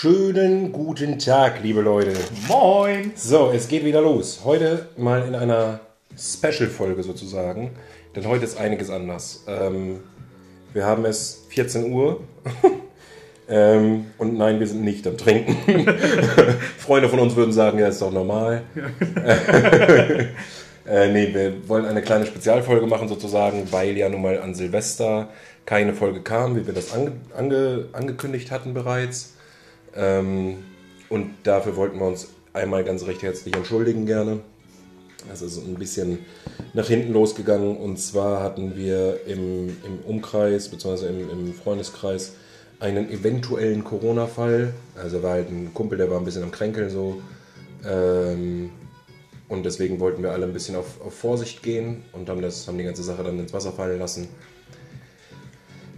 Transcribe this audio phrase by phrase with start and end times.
[0.00, 2.12] Schönen guten Tag, liebe Leute.
[2.46, 3.10] Moin!
[3.16, 4.42] So, es geht wieder los.
[4.44, 5.80] Heute mal in einer
[6.16, 7.72] Special-Folge sozusagen,
[8.14, 9.42] denn heute ist einiges anders.
[9.48, 9.98] Ähm,
[10.72, 12.20] wir haben es 14 Uhr
[13.48, 15.56] ähm, und nein, wir sind nicht am Trinken.
[16.78, 18.62] Freunde von uns würden sagen, ja, ist doch normal.
[20.86, 25.28] äh, nee, wir wollen eine kleine Spezialfolge machen sozusagen, weil ja nun mal an Silvester
[25.66, 29.34] keine Folge kam, wie wir das ange ange angekündigt hatten bereits.
[29.94, 30.58] Ähm,
[31.08, 34.40] und dafür wollten wir uns einmal ganz recht herzlich entschuldigen gerne.
[35.28, 36.20] Das ist ein bisschen
[36.74, 37.76] nach hinten losgegangen.
[37.76, 41.06] Und zwar hatten wir im, im Umkreis bzw.
[41.08, 42.34] Im, im Freundeskreis
[42.80, 44.72] einen eventuellen Corona-Fall.
[45.00, 47.20] Also war halt ein Kumpel, der war ein bisschen am Kränkeln so.
[47.86, 48.70] Ähm,
[49.48, 52.78] und deswegen wollten wir alle ein bisschen auf, auf Vorsicht gehen und haben, das, haben
[52.78, 54.28] die ganze Sache dann ins Wasser fallen lassen.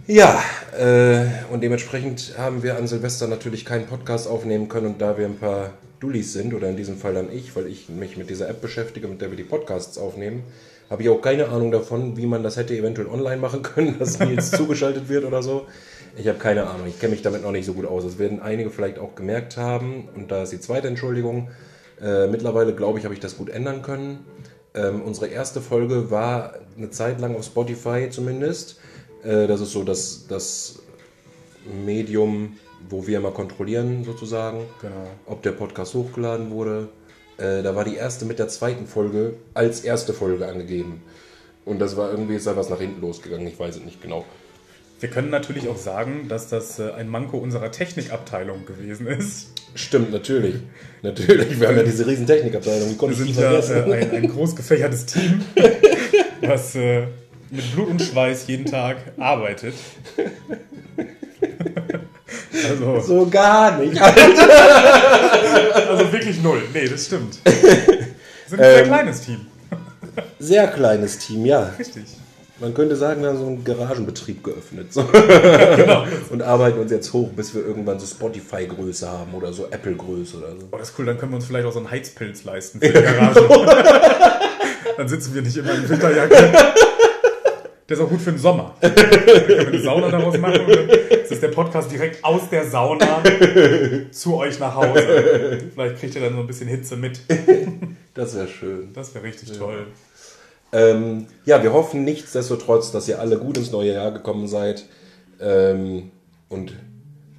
[0.07, 0.43] Ja,
[0.77, 5.25] äh, und dementsprechend haben wir an Silvester natürlich keinen Podcast aufnehmen können und da wir
[5.25, 8.49] ein paar Dullis sind, oder in diesem Fall dann ich, weil ich mich mit dieser
[8.49, 10.43] App beschäftige, mit der wir die Podcasts aufnehmen,
[10.89, 14.19] habe ich auch keine Ahnung davon, wie man das hätte eventuell online machen können, dass
[14.19, 15.67] Nils zugeschaltet wird oder so.
[16.17, 18.03] Ich habe keine Ahnung, ich kenne mich damit noch nicht so gut aus.
[18.03, 21.49] Das werden einige vielleicht auch gemerkt haben und da ist die zweite Entschuldigung.
[22.01, 24.25] Äh, mittlerweile glaube ich, habe ich das gut ändern können.
[24.73, 28.79] Ähm, unsere erste Folge war eine Zeit lang auf Spotify zumindest.
[29.23, 30.79] Äh, das ist so das, das
[31.85, 32.57] Medium,
[32.89, 35.07] wo wir mal kontrollieren, sozusagen, Genau.
[35.25, 36.89] ob der Podcast hochgeladen wurde.
[37.37, 41.01] Äh, da war die erste mit der zweiten Folge als erste Folge angegeben.
[41.65, 44.25] Und das war irgendwie, ist da was nach hinten losgegangen, ich weiß es nicht genau.
[44.99, 49.47] Wir können natürlich auch sagen, dass das äh, ein Manko unserer Technikabteilung gewesen ist.
[49.73, 50.55] Stimmt, natürlich.
[51.01, 55.05] Natürlich, wir haben ja diese riesen Technikabteilung, Wir sind ja äh, ein, ein groß gefächertes
[55.07, 55.41] Team,
[56.41, 57.07] was äh,
[57.51, 59.75] mit Blut und Schweiß jeden Tag arbeitet.
[62.69, 64.01] Also, so gar nicht.
[64.01, 64.17] also
[66.11, 66.61] wirklich null.
[66.73, 67.39] Nee, das stimmt.
[67.43, 67.53] Wir
[68.47, 69.47] sind ein sehr Ähm, kleines Team.
[70.39, 71.71] Sehr kleines Team, ja.
[71.77, 72.03] Richtig.
[72.59, 74.93] Man könnte sagen, wir haben so einen Garagenbetrieb geöffnet.
[74.93, 75.03] So.
[75.03, 76.05] Genau.
[76.29, 80.51] Und arbeiten uns jetzt hoch, bis wir irgendwann so Spotify-Größe haben oder so Apple-Größe oder
[80.51, 80.67] so.
[80.71, 82.89] Oh, das ist cool, dann können wir uns vielleicht auch so einen Heizpilz leisten für
[82.89, 83.47] die Garage.
[84.97, 86.53] dann sitzen wir nicht immer in Winterjacke.
[87.91, 88.73] Der ist auch gut für den Sommer.
[88.79, 90.61] Dann können wir eine Sauna daraus machen.
[90.65, 90.89] Dann
[91.29, 93.21] ist der Podcast direkt aus der Sauna
[94.11, 95.59] zu euch nach Hause.
[95.73, 97.19] Vielleicht kriegt ihr dann so ein bisschen Hitze mit.
[98.13, 98.93] Das wäre schön.
[98.93, 99.87] Das wäre richtig toll.
[100.71, 104.85] Ähm, ja, wir hoffen nichtsdestotrotz, dass ihr alle gut ins neue Jahr gekommen seid
[105.41, 106.11] ähm,
[106.47, 106.73] und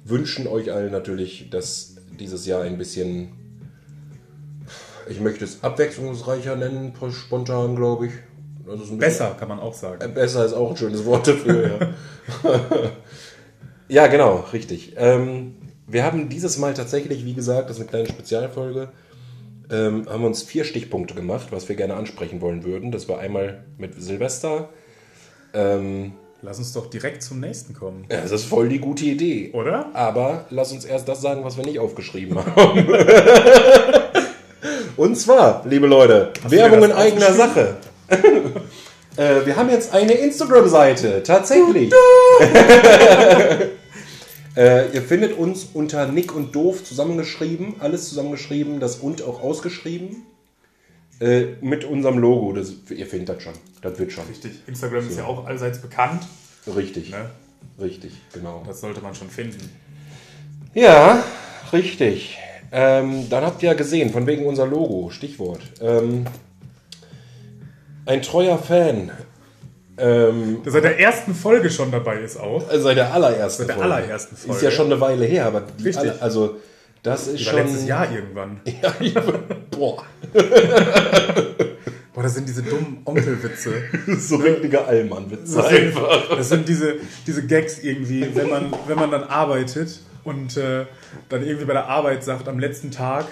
[0.05, 3.29] wünschen euch allen natürlich, dass dieses Jahr ein bisschen,
[5.09, 8.13] ich möchte es abwechslungsreicher nennen, spontan, glaube ich.
[8.67, 10.01] Ein bisschen- Besser, kann man auch sagen.
[10.01, 11.69] Äh, Besser ist auch ein schönes Wort dafür,
[12.43, 12.59] ja.
[13.89, 14.93] ja, genau, richtig.
[14.97, 15.55] Ähm,
[15.87, 18.89] wir haben dieses Mal tatsächlich, wie gesagt, das ist eine kleine Spezialfolge,
[19.71, 22.91] ähm, haben uns vier Stichpunkte gemacht, was wir gerne ansprechen wollen würden.
[22.91, 24.69] Das war einmal mit Silvester.
[25.53, 26.13] Ähm,
[26.45, 28.03] Lass uns doch direkt zum nächsten kommen.
[28.11, 29.51] ja, das ist voll die gute Idee.
[29.53, 29.89] Oder?
[29.93, 32.85] Aber lass uns erst das sagen, was wir nicht aufgeschrieben haben.
[34.97, 37.77] Und zwar, liebe Leute, Hast Werbung in eigener Sache.
[39.17, 41.91] äh, wir haben jetzt eine Instagram-Seite, tatsächlich.
[44.55, 50.25] äh, ihr findet uns unter Nick und Doof zusammengeschrieben, alles zusammengeschrieben, das und auch ausgeschrieben.
[51.19, 54.25] Äh, mit unserem Logo, das, ihr findet das schon, das wird schon.
[54.27, 54.51] Richtig.
[54.67, 56.23] Instagram ist ja auch allseits bekannt.
[56.75, 57.29] Richtig, Ne?
[57.79, 58.63] richtig, genau.
[58.65, 59.69] Das sollte man schon finden.
[60.73, 61.23] Ja,
[61.71, 62.37] richtig.
[62.71, 65.61] Ähm, dann habt ihr ja gesehen, von wegen unser Logo, Stichwort.
[65.79, 66.25] Ähm,
[68.05, 69.11] ein treuer Fan.
[69.97, 72.63] Ähm, Der seit der ersten Folge schon dabei ist auch.
[72.71, 73.93] seit der allerersten Seit der Folge.
[73.93, 74.55] allerersten Folge.
[74.57, 76.09] Ist ja schon eine Weile her, aber die Richtig.
[76.11, 76.55] alle, also
[77.03, 77.55] das ist schon.
[77.57, 78.61] letztes Jahr irgendwann.
[78.81, 79.13] Ja, ich,
[79.69, 80.03] boah,
[82.13, 83.73] Boah, das sind diese dummen Onkelwitze.
[84.19, 86.37] so richtige Allmann-Witze Das sind, einfach.
[86.37, 90.85] das sind diese, diese Gags irgendwie, wenn man, wenn man dann arbeitet und äh,
[91.29, 93.25] dann irgendwie bei der Arbeit sagt am letzten Tag,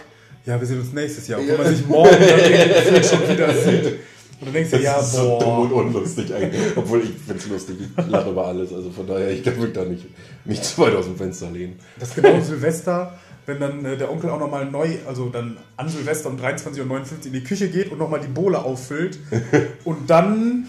[0.45, 1.39] ja, wir sehen uns nächstes Jahr.
[1.39, 3.99] Und wenn man sich morgen dann irgendwie schon wieder sieht.
[4.41, 5.83] Und dann denkst du, ja, Das ist so dumm und boah.
[5.83, 6.75] unlustig eigentlich.
[6.75, 8.73] Obwohl ich finde es lustig, ich lache über alles.
[8.73, 10.05] Also von daher, ich mich da nicht,
[10.45, 11.77] nicht zu weit aus dem Fenster lehnen.
[11.99, 13.13] Das ist genau Silvester,
[13.45, 17.25] wenn dann äh, der Onkel auch nochmal neu, also dann an Silvester um 23.59 Uhr
[17.25, 19.19] in die Küche geht und nochmal die Bohle auffüllt
[19.85, 20.65] und dann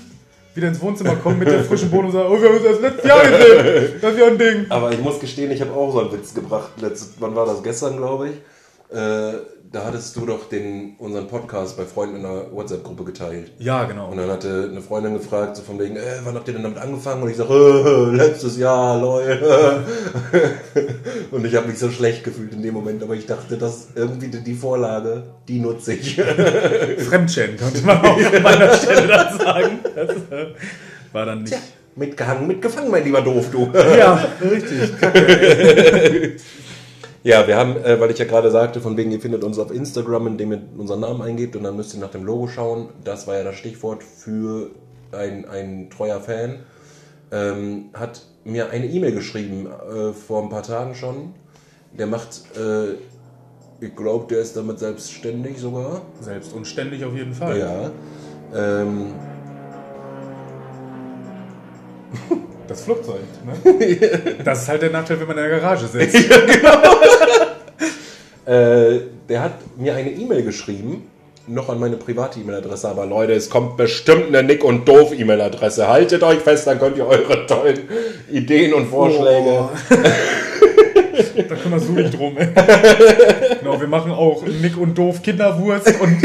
[0.54, 2.80] wieder ins Wohnzimmer kommt mit der frischen Bohle und sagt, oh, wir haben uns das
[2.80, 3.92] letztes Jahr gesehen.
[4.02, 4.66] Das ist ja ein Ding.
[4.68, 6.72] Aber ich muss gestehen, ich habe auch so einen Witz gebracht.
[6.78, 7.62] Letztes, wann war das?
[7.62, 8.94] Gestern, glaube ich.
[8.94, 9.32] Äh,
[9.72, 13.52] da hattest du doch den, unseren Podcast bei Freunden in einer WhatsApp-Gruppe geteilt.
[13.58, 14.10] Ja, genau.
[14.10, 16.78] Und dann hatte eine Freundin gefragt, so von wegen, äh, wann habt ihr denn damit
[16.78, 17.22] angefangen?
[17.22, 19.82] Und ich sage, äh, letztes Jahr, Leute.
[21.30, 24.28] Und ich habe mich so schlecht gefühlt in dem Moment, aber ich dachte, dass irgendwie
[24.28, 26.16] die, Vorlage, die nutze ich.
[27.08, 29.78] Fremdschäden könnte man auch an meiner Stelle dann sagen.
[29.94, 30.54] Das äh,
[31.12, 31.54] war dann nicht.
[31.54, 31.62] Tja,
[31.96, 33.70] mitgehangen, mitgefangen, mein lieber Doof, du.
[33.74, 34.92] Ja, richtig.
[37.24, 39.70] Ja, wir haben, äh, weil ich ja gerade sagte, von wegen, ihr findet uns auf
[39.70, 42.88] Instagram, indem ihr unseren Namen eingebt und dann müsst ihr nach dem Logo schauen.
[43.04, 44.70] Das war ja das Stichwort für
[45.12, 46.60] ein, ein treuer Fan.
[47.30, 51.34] Ähm, hat mir eine E-Mail geschrieben, äh, vor ein paar Tagen schon.
[51.96, 52.94] Der macht, äh,
[53.84, 56.02] ich glaube, der ist damit selbstständig sogar.
[56.20, 57.58] Selbst und ständig auf jeden Fall.
[57.58, 57.90] Ja.
[58.54, 59.14] Ähm,
[62.68, 63.96] Das Flugzeug, ne?
[64.44, 66.16] Das ist halt der Nachteil, wenn man in der Garage sitzt.
[68.44, 68.98] Äh,
[69.28, 71.08] der hat mir eine E-Mail geschrieben,
[71.46, 75.86] noch an meine private E-Mail-Adresse, aber Leute, es kommt bestimmt eine Nick und Doof E-Mail-Adresse.
[75.86, 77.78] Haltet euch fest, dann könnt ihr eure tollen
[78.32, 79.48] Ideen und Vorschläge.
[79.48, 79.70] Oh.
[81.48, 82.36] da kümmern wir nicht drum.
[82.36, 82.48] Ey.
[83.60, 86.20] Genau, wir machen auch Nick und Doof Kinderwurst und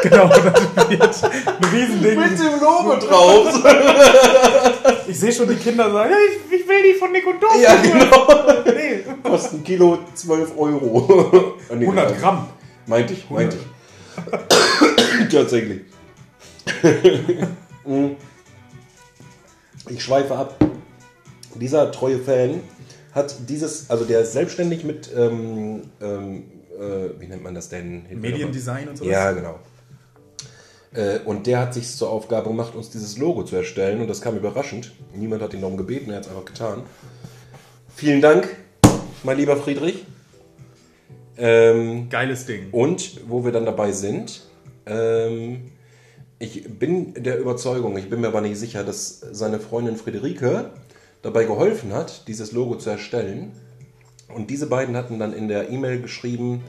[0.08, 2.20] genau, das wird ein Riesending.
[2.20, 3.64] dem Logo drauf.
[5.06, 7.56] Ich sehe schon die Kinder sagen, ja, ich, ich will die von Nick und Doof.
[7.60, 8.64] ja, genau.
[8.74, 9.04] Nee.
[9.22, 11.56] Kostet ein Kilo 12 Euro.
[11.68, 12.48] Ah, nee, 100 Gramm.
[12.86, 15.28] Meinte ich, meinte ich.
[15.28, 15.82] Tatsächlich.
[17.84, 18.10] Mm.
[19.88, 20.56] ich schweife ab.
[21.54, 22.60] Dieser treue Fan
[23.12, 26.44] hat dieses, also der ist selbstständig mit, ähm, ähm,
[26.78, 28.06] äh, wie nennt man das denn?
[28.08, 29.10] Mediendesign und sowas.
[29.10, 29.58] Ja, genau.
[30.92, 34.00] Äh, Und der hat sich zur Aufgabe gemacht, uns dieses Logo zu erstellen.
[34.00, 34.92] Und das kam überraschend.
[35.14, 36.82] Niemand hat ihn darum gebeten, er hat es einfach getan.
[37.94, 38.48] Vielen Dank,
[39.22, 40.04] mein lieber Friedrich.
[41.36, 42.68] Ähm, Geiles Ding.
[42.70, 44.42] und wo wir dann dabei sind,
[44.84, 45.70] ähm,
[46.38, 50.70] ich bin der Überzeugung, ich bin mir aber nicht sicher, dass seine Freundin Friederike
[51.22, 53.52] dabei geholfen hat, dieses Logo zu erstellen.
[54.34, 56.62] Und diese beiden hatten dann in der E-Mail geschrieben,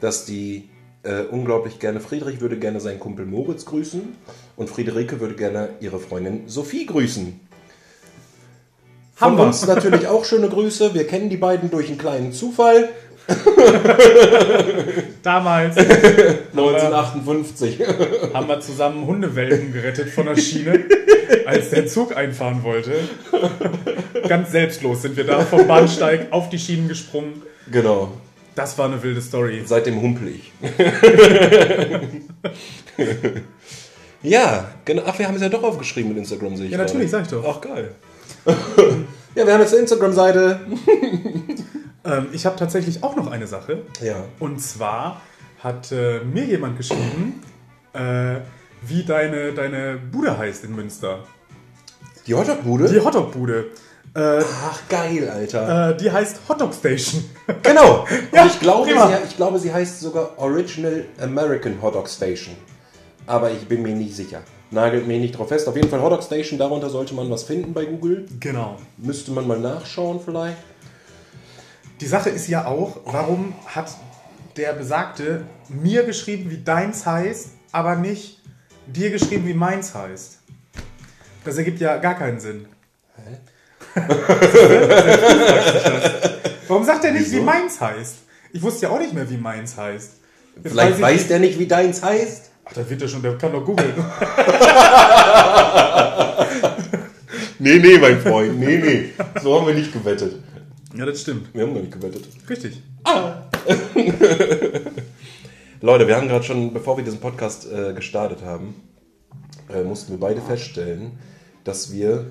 [0.00, 0.68] dass die
[1.02, 4.02] äh, unglaublich gerne, Friedrich würde gerne seinen Kumpel Moritz grüßen
[4.56, 7.38] und Friederike würde gerne ihre Freundin Sophie grüßen.
[9.14, 9.44] Von Hammer.
[9.44, 10.94] uns natürlich auch schöne Grüße.
[10.94, 12.88] Wir kennen die beiden durch einen kleinen Zufall.
[15.22, 17.80] Damals 1958.
[18.34, 20.84] haben wir zusammen Hundewelpen gerettet von der Schiene,
[21.46, 22.92] als der Zug einfahren wollte.
[24.28, 27.42] Ganz selbstlos sind wir da vom Bahnsteig auf die Schienen gesprungen.
[27.70, 28.12] genau.
[28.58, 29.62] Das war eine wilde Story.
[29.64, 30.52] Seitdem humpel ich.
[34.22, 35.04] ja, genau.
[35.06, 36.72] Ach, wir haben es ja doch aufgeschrieben mit Instagram, sehe ich.
[36.72, 37.44] Ja, natürlich, sag ich doch.
[37.48, 37.94] Ach, geil.
[39.36, 40.60] ja, wir haben jetzt eine Instagram-Seite.
[42.04, 43.82] Ähm, ich habe tatsächlich auch noch eine Sache.
[44.00, 44.24] Ja.
[44.38, 45.20] Und zwar
[45.58, 47.42] hat äh, mir jemand geschrieben,
[47.92, 48.36] äh,
[48.86, 51.24] wie deine, deine Bude heißt in Münster.
[52.26, 52.88] Die Hotdog-Bude?
[52.88, 53.66] Die Hotdog-Bude.
[54.18, 55.90] Äh, Ach, geil, Alter.
[55.90, 57.24] äh, die heißt Hotdog Station.
[57.62, 58.04] Genau.
[58.32, 59.06] Ja, ich glaube, prima.
[59.06, 62.56] sie, ich glaube, sie heißt sogar Original American Hotdog Station.
[63.26, 64.42] Aber ich bin mir nicht sicher.
[64.70, 65.68] Nagelt mir nicht drauf fest.
[65.68, 68.26] Auf jeden Fall Hotdog Station, darunter sollte man was finden bei Google.
[68.40, 68.76] Genau.
[68.96, 70.56] Müsste man mal nachschauen vielleicht.
[72.00, 73.92] Die Sache ist ja auch, warum hat
[74.56, 78.40] der Besagte mir geschrieben, wie deins heißt, aber nicht
[78.86, 80.38] dir geschrieben, wie meins heißt?
[81.44, 82.66] Das ergibt ja gar keinen Sinn.
[86.68, 87.36] Warum sagt er nicht, Wieso?
[87.38, 88.16] wie meins heißt?
[88.52, 90.12] Ich wusste ja auch nicht mehr, wie meins heißt.
[90.56, 92.50] Jetzt Vielleicht ich- weiß der nicht, wie deins heißt.
[92.64, 93.92] Ach, da wird er schon, der kann doch googeln.
[97.60, 98.56] Nee, nee, mein Freund.
[98.60, 99.08] Nee, nee.
[99.42, 100.36] So haben wir nicht gewettet.
[100.96, 101.52] ja, das stimmt.
[101.52, 102.24] Wir haben noch nicht gewettet.
[102.48, 102.80] Richtig.
[105.80, 108.76] Leute, wir haben gerade schon, bevor wir diesen Podcast äh, gestartet haben,
[109.74, 111.18] äh, mussten wir beide feststellen,
[111.64, 112.30] dass wir,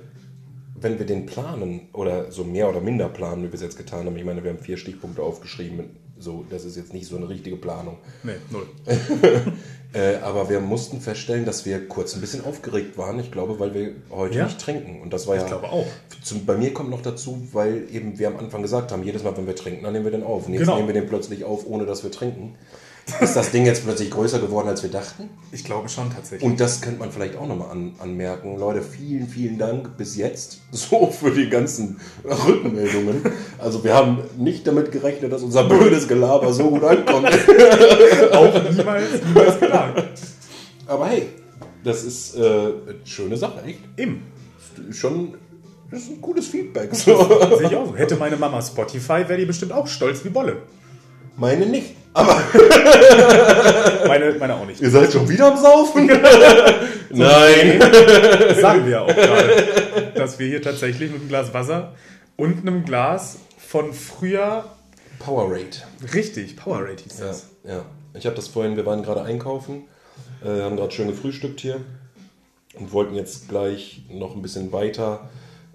[0.80, 4.06] wenn wir den planen oder so mehr oder minder planen, wie wir es jetzt getan
[4.06, 5.86] haben, ich meine, wir haben vier Stichpunkte aufgeschrieben,
[6.20, 7.98] so, das ist jetzt nicht so eine richtige Planung.
[8.24, 8.66] Nee, null.
[9.94, 13.18] Äh, aber wir mussten feststellen, dass wir kurz ein bisschen aufgeregt waren.
[13.20, 14.44] Ich glaube, weil wir heute Ja.
[14.44, 15.02] nicht trinken.
[15.02, 15.44] Und das war ja.
[15.44, 15.86] Ich glaube auch.
[16.22, 19.36] Zum, bei mir kommt noch dazu, weil eben wir am Anfang gesagt haben, jedes Mal,
[19.38, 20.46] wenn wir trinken, dann nehmen wir den auf.
[20.46, 20.76] Und jetzt Genau.
[20.76, 22.56] nehmen wir den plötzlich auf, ohne dass wir trinken.
[23.22, 25.30] Ist das Ding jetzt plötzlich größer geworden, als wir dachten?
[25.52, 26.44] Ich glaube schon tatsächlich.
[26.44, 28.58] Und das könnte man vielleicht auch nochmal an, anmerken.
[28.58, 33.22] Leute, vielen, vielen Dank bis jetzt so für die ganzen Rückmeldungen.
[33.58, 37.28] Also wir haben nicht damit gerechnet, dass unser blödes Gelaber so gut ankommt.
[38.34, 40.04] auch niemals, niemals gedacht.
[40.86, 41.30] Aber hey,
[41.84, 43.80] das ist äh, eine schöne Sache, echt.
[43.96, 44.24] Eben.
[44.92, 45.34] Schon
[45.90, 46.94] das ist ein gutes Feedback.
[46.94, 47.18] So.
[47.58, 47.98] Sehe ich auch.
[47.98, 50.58] Hätte meine Mama Spotify, wäre die bestimmt auch stolz wie Bolle.
[51.38, 51.96] Meine nicht.
[52.18, 52.42] Aber
[54.08, 54.82] Meine, meine auch nicht.
[54.82, 56.08] ihr seid schon wieder am Saufen?
[57.10, 57.80] Nein.
[57.80, 61.94] Das sagen wir ja auch gerade, dass wir hier tatsächlich mit einem Glas Wasser
[62.36, 64.66] und einem Glas von früher,
[65.20, 65.78] Powerade.
[66.14, 67.46] richtig, Powerade hieß Ja, das.
[67.64, 67.86] ja.
[68.14, 69.84] Ich habe das vorhin, wir waren gerade einkaufen,
[70.44, 71.82] äh, haben gerade schön gefrühstückt hier
[72.80, 75.30] und wollten jetzt gleich noch ein bisschen weiter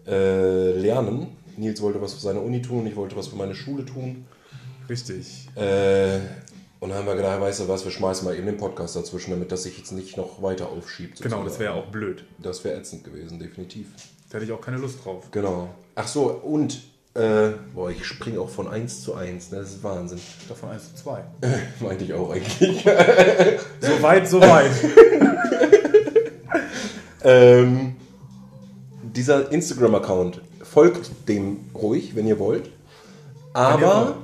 [0.08, 1.28] äh, lernen.
[1.56, 4.26] Nils wollte was für seine Uni tun, ich wollte was für meine Schule tun.
[4.88, 5.48] Richtig.
[5.56, 6.18] Äh,
[6.80, 9.30] und dann haben wir gedacht, weißt du was, wir schmeißen mal eben den Podcast dazwischen,
[9.30, 11.22] damit das sich jetzt nicht noch weiter aufschiebt.
[11.22, 11.44] Genau, sozusagen.
[11.46, 12.24] das wäre auch blöd.
[12.38, 13.86] Das wäre ätzend gewesen, definitiv.
[14.28, 15.28] Da hätte ich auch keine Lust drauf.
[15.30, 15.68] Genau.
[15.94, 16.80] Ach so, und,
[17.14, 19.58] äh, boah, ich springe auch von 1 zu 1, ne?
[19.58, 20.18] das ist Wahnsinn.
[20.48, 21.22] Davon 1 zu 2.
[21.80, 22.84] Meinte ich auch eigentlich.
[23.80, 24.70] So weit, so weit.
[27.24, 27.96] ähm,
[29.02, 32.70] dieser Instagram-Account, folgt dem ruhig, wenn ihr wollt.
[33.52, 34.16] Aber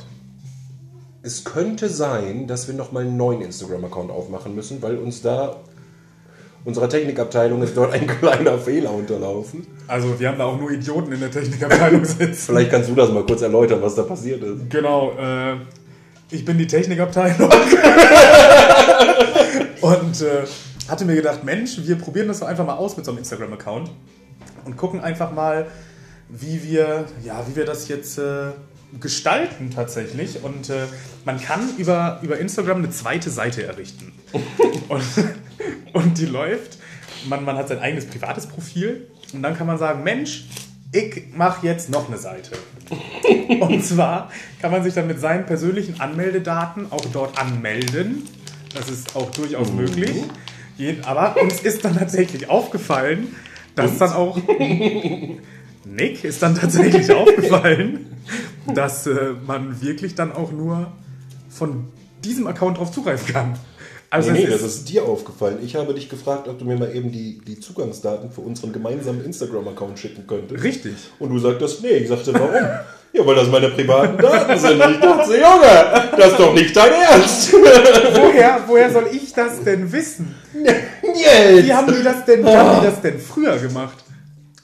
[1.22, 5.56] es könnte sein, dass wir nochmal einen neuen Instagram-Account aufmachen müssen, weil uns da,
[6.64, 9.66] unserer Technikabteilung ist dort ein kleiner Fehler unterlaufen.
[9.86, 12.34] Also, wir haben da auch nur Idioten in der Technikabteilung sitzen.
[12.34, 14.70] Vielleicht kannst du das mal kurz erläutern, was da passiert ist.
[14.70, 15.56] Genau, äh,
[16.30, 17.50] ich bin die Technikabteilung.
[19.80, 20.44] und äh,
[20.88, 23.90] hatte mir gedacht, Mensch, wir probieren das doch einfach mal aus mit so einem Instagram-Account
[24.64, 25.66] und gucken einfach mal,
[26.28, 28.50] wie wir, ja, wie wir das jetzt äh,
[29.00, 30.42] gestalten tatsächlich.
[30.42, 30.86] Und äh,
[31.24, 34.12] man kann über, über Instagram eine zweite Seite errichten.
[34.88, 35.02] und,
[35.92, 36.78] und die läuft.
[37.28, 40.44] Man, man hat sein eigenes privates Profil und dann kann man sagen, Mensch,
[40.92, 42.52] ich mache jetzt noch eine Seite.
[43.60, 44.30] Und zwar
[44.62, 48.26] kann man sich dann mit seinen persönlichen Anmeldedaten auch dort anmelden.
[48.74, 50.12] Das ist auch durchaus möglich.
[50.78, 53.34] Je- Aber uns ist dann tatsächlich aufgefallen,
[53.74, 54.38] dass dann auch
[55.84, 58.06] Nick ist dann tatsächlich aufgefallen,
[58.74, 60.92] dass äh, man wirklich dann auch nur
[61.48, 61.88] von
[62.24, 63.58] diesem Account drauf zugreifen kann.
[64.10, 65.58] Also nee, nee, das ist dir aufgefallen.
[65.62, 69.22] Ich habe dich gefragt, ob du mir mal eben die, die Zugangsdaten für unseren gemeinsamen
[69.22, 70.64] Instagram-Account schicken könntest.
[70.64, 70.94] richtig.
[71.18, 71.88] Und du sagtest, nee.
[71.88, 72.54] Ich sagte, warum?
[73.12, 74.80] ja, weil das meine privaten Daten sind.
[74.80, 77.52] Ich dachte, Junge, das ist doch nicht dein Ernst.
[77.52, 80.34] Woher, woher soll ich das denn wissen?
[80.54, 81.66] Jetzt.
[81.66, 84.04] Wie haben die das denn, wie haben die das denn früher gemacht?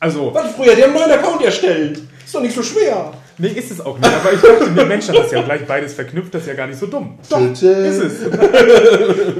[0.00, 0.74] Also, Was früher?
[0.74, 2.00] Die haben einen neuen Account erstellt.
[2.24, 3.12] Ist doch nicht so schwer.
[3.38, 4.12] Nee, ist es auch nicht.
[4.12, 6.66] Aber ich dachte mir, Mensch, das ist ja gleich beides verknüpft, das ist ja gar
[6.66, 7.18] nicht so dumm.
[7.28, 8.14] Doch, ist es.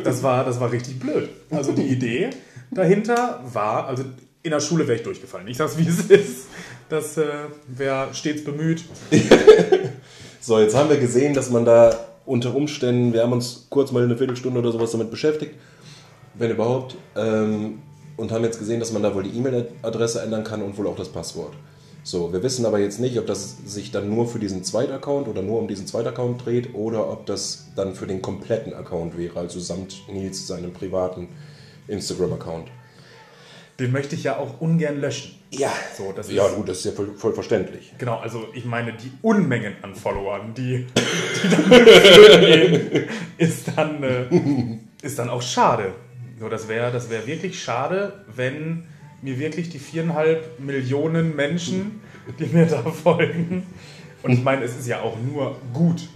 [0.03, 1.29] Das war, das war richtig blöd.
[1.51, 2.31] Also die Idee
[2.71, 4.05] dahinter war, also
[4.43, 5.49] in der Schule wäre ich durchgefallen.
[5.49, 6.47] Ich sag's, wie es ist.
[6.89, 7.25] Das äh,
[7.67, 8.85] wäre stets bemüht.
[10.41, 14.03] So, jetzt haben wir gesehen, dass man da unter Umständen, wir haben uns kurz mal
[14.03, 15.55] eine Viertelstunde oder sowas damit beschäftigt,
[16.35, 17.79] wenn überhaupt, ähm,
[18.19, 20.97] und haben jetzt gesehen, dass man da wohl die E-Mail-Adresse ändern kann und wohl auch
[20.97, 21.55] das Passwort.
[22.07, 25.41] So, wir wissen aber jetzt nicht, ob das sich dann nur für diesen Zweitaccount oder
[25.41, 29.59] nur um diesen Zweitaccount dreht oder ob das dann für den kompletten Account wäre, also
[29.59, 31.29] samt Nils seinem privaten
[31.89, 32.69] Instagram-Account.
[33.81, 35.35] Den möchte ich ja auch ungern löschen.
[35.51, 37.95] Ja, So, das ja ist- gut, das ist ja voll, voll verständlich.
[37.99, 40.87] Genau, also ich meine, die Unmengen an Followern, die,
[41.43, 43.09] die dann gehen,
[43.39, 44.27] ist dann, äh,
[45.03, 45.93] ist dann auch schade.
[46.39, 48.85] So, das wäre das wär wirklich schade, wenn
[49.25, 52.03] mir wirklich die viereinhalb Millionen Menschen,
[52.39, 53.67] die mir da folgen,
[54.23, 56.09] und ich meine, es ist ja auch nur gut.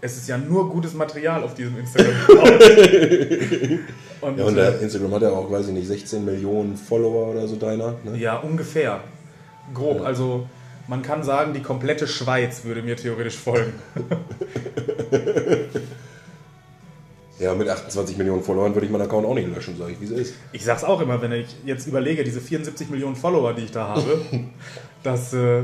[0.00, 2.62] Es ist ja nur gutes Material auf diesem Instagram-Account.
[4.20, 7.28] Und, Ja, und äh, der Instagram hat ja auch, weiß ich nicht, 16 Millionen Follower
[7.28, 7.94] oder so deiner.
[8.02, 8.18] Ne?
[8.18, 9.00] Ja, ungefähr.
[9.72, 10.00] Grob.
[10.00, 10.48] Also
[10.88, 13.74] man kann sagen, die komplette Schweiz würde mir theoretisch folgen.
[17.38, 20.06] Ja, mit 28 Millionen Followern würde ich meinen Account auch nicht löschen, sage ich, wie
[20.06, 20.34] es ist.
[20.52, 23.88] Ich sag's auch immer, wenn ich jetzt überlege, diese 74 Millionen Follower, die ich da
[23.88, 24.20] habe,
[25.04, 25.62] das, äh,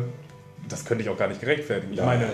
[0.69, 1.95] das könnte ich auch gar nicht gerechtfertigen.
[1.95, 2.29] Ich meine,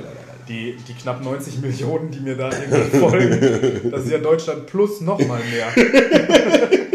[0.46, 5.00] die, die knapp 90 Millionen, die mir da irgendwie folgen, das ist ja Deutschland plus
[5.00, 5.68] nochmal mehr.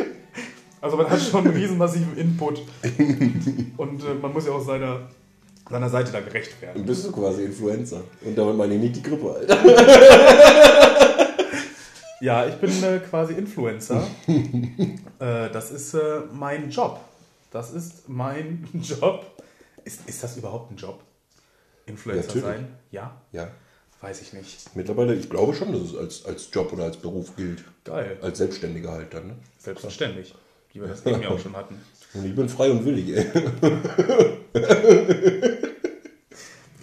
[0.81, 2.61] Also man hat schon einen riesen massiven Input.
[3.77, 5.09] Und äh, man muss ja auch seiner,
[5.67, 6.73] seiner Seite da gerecht werden.
[6.75, 8.01] Dann bist du quasi Influencer.
[8.23, 9.57] Und damit meine ich nicht die Grippe, Alter.
[12.25, 14.07] Ja, ich bin äh, quasi Influencer.
[14.27, 16.99] äh, das ist äh, mein Job.
[17.51, 19.43] Das ist mein Job.
[19.83, 21.03] Ist, ist das überhaupt ein Job?
[21.85, 22.43] Influencer Natürlich.
[22.43, 22.67] sein?
[22.89, 23.15] Ja?
[23.31, 23.51] Ja,
[24.01, 24.75] Weiß ich nicht.
[24.75, 27.63] mittlerweile, ich glaube schon, dass es als, als Job oder als Beruf gilt.
[27.83, 28.17] Geil.
[28.23, 29.27] Als Selbstständiger halt dann.
[29.27, 29.35] Ne?
[29.59, 30.33] Selbstverständlich.
[30.73, 31.79] Wie wir das eben ja auch schon hatten.
[32.15, 33.25] Und ich bin frei und willig, ey.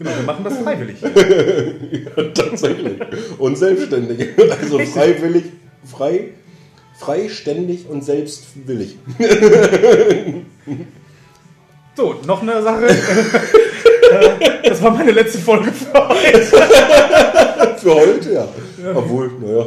[0.03, 0.97] Genau, wir machen das freiwillig
[1.91, 2.35] hier.
[2.35, 2.99] Tatsächlich.
[3.39, 4.29] Und selbstständig.
[4.61, 5.45] Also freiwillig,
[5.85, 6.31] frei,
[6.99, 8.97] freiständig und selbstwillig.
[11.97, 12.87] So, noch eine Sache.
[12.87, 16.43] Äh, das war meine letzte Folge für heute.
[17.79, 18.49] Für heute, ja.
[18.95, 19.67] Obwohl, naja,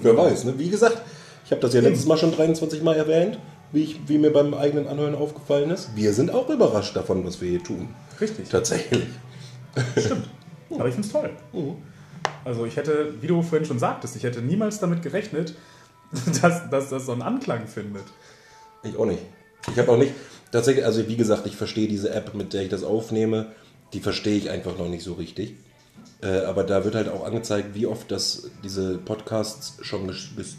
[0.00, 0.44] wer weiß.
[0.44, 0.54] Ne?
[0.56, 1.02] Wie gesagt,
[1.44, 3.38] ich habe das ja letztes Mal schon 23 Mal erwähnt,
[3.72, 5.90] wie, ich, wie mir beim eigenen Anhören aufgefallen ist.
[5.94, 7.88] Wir sind auch überrascht davon, was wir hier tun.
[8.20, 8.48] Richtig.
[8.48, 9.04] Tatsächlich.
[9.96, 10.28] Stimmt.
[10.70, 11.30] Aber ich finde es toll.
[12.44, 15.54] Also ich hätte, wie du vorhin schon sagtest, ich hätte niemals damit gerechnet,
[16.42, 18.04] dass, dass das so einen Anklang findet.
[18.82, 19.22] Ich auch nicht.
[19.70, 20.12] Ich habe auch nicht,
[20.52, 23.52] tatsächlich, also wie gesagt, ich verstehe diese App, mit der ich das aufnehme,
[23.92, 25.56] die verstehe ich einfach noch nicht so richtig.
[26.22, 30.56] Äh, aber da wird halt auch angezeigt, wie oft das, diese Podcasts schon, ges ges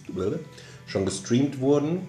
[0.88, 2.08] schon gestreamt wurden.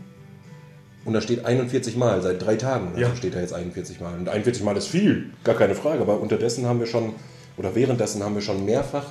[1.04, 2.88] Und da steht 41 Mal, seit drei Tagen.
[2.88, 3.16] Also Ja.
[3.16, 4.14] steht da jetzt 41 Mal.
[4.18, 6.02] Und 41 Mal ist viel, gar keine Frage.
[6.02, 7.14] Aber unterdessen haben wir schon,
[7.56, 9.06] oder währenddessen haben wir schon mehrfach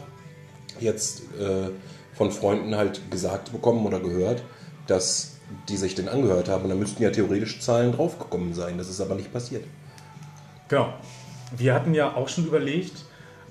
[0.79, 1.69] jetzt äh,
[2.13, 4.43] von Freunden halt gesagt bekommen oder gehört,
[4.87, 6.63] dass die sich den angehört haben.
[6.65, 8.77] Und da müssten ja theoretisch Zahlen draufgekommen sein.
[8.77, 9.63] Das ist aber nicht passiert.
[10.67, 10.93] Genau.
[11.57, 12.93] Wir hatten ja auch schon überlegt,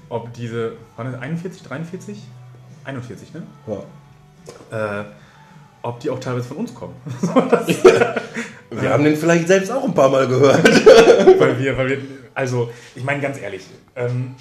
[0.08, 2.18] ob diese, waren das 41, 43?
[2.84, 3.42] 41, ne?
[4.70, 5.00] Ja.
[5.00, 5.04] Äh,
[5.82, 6.94] ob die auch teilweise von uns kommen.
[8.70, 10.62] Wir haben den vielleicht selbst auch ein paar Mal gehört.
[11.40, 11.98] weil wir, weil wir,
[12.34, 13.62] also, ich meine ganz ehrlich,
[13.96, 14.34] ähm,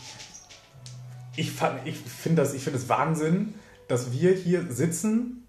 [1.36, 3.53] ich, fand- ich finde das, ich finde es Wahnsinn,
[3.88, 5.44] dass wir hier sitzen,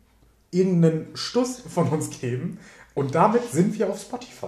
[0.52, 2.58] irgendeinen Stuss von uns geben
[2.94, 4.46] und damit sind wir auf Spotify.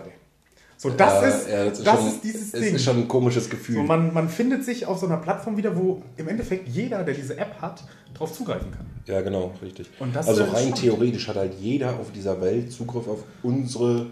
[0.83, 2.75] So, das, Ja, ist, ja, das, schon, ist dieses es Ding.
[2.75, 3.75] ist schon ein komisches Gefühl.
[3.75, 7.13] so, man, man findet sich auf so einer Plattform wieder, wo im Endeffekt jeder, der
[7.13, 7.85] diese App hat,
[8.15, 8.87] drauf zugreifen kann.
[9.05, 9.91] Ja, genau, richtig.
[10.15, 10.79] Das also ist rein spannend.
[10.79, 14.07] theoretisch hat halt jeder auf dieser Welt Zugriff auf unsere,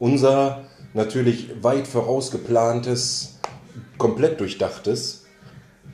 [0.00, 0.62] unser
[0.94, 3.38] natürlich weit vorausgeplantes,
[3.96, 5.26] komplett durchdachtes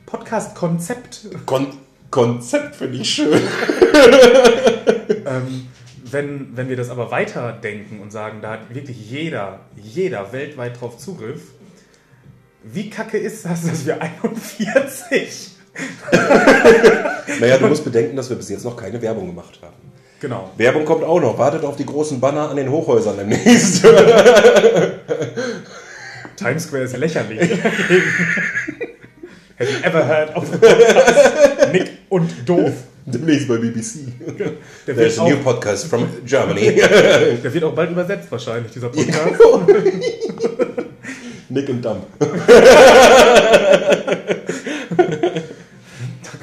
[0.07, 1.27] Podcast-Konzept.
[1.45, 1.67] Kon
[2.09, 3.39] Konzept, finde ich schön.
[5.25, 5.67] Ähm,
[6.11, 10.97] wenn, wenn wir das aber weiterdenken und sagen, da hat wirklich jeder, jeder weltweit drauf
[10.97, 11.41] Zugriff,
[12.63, 15.51] wie kacke ist das, dass wir 41?
[17.39, 19.75] Naja, du musst bedenken, dass wir bis jetzt noch keine Werbung gemacht haben.
[20.19, 20.49] Genau.
[20.57, 21.37] Werbung kommt auch noch.
[21.37, 23.83] Wartet auf die großen Banner an den Hochhäusern demnächst.
[26.35, 27.51] Times Square ist lächerlich.
[29.59, 30.45] Have you ever heard of
[31.71, 32.73] Nick und Doof?
[33.07, 33.99] Demnächst bei BBC.
[34.37, 36.75] Der There's wird, a new auch, podcast from Germany.
[37.43, 39.39] der wird auch bald übersetzt wahrscheinlich, dieser Podcast.
[41.49, 42.05] Nick und Dump.
[42.19, 42.27] Da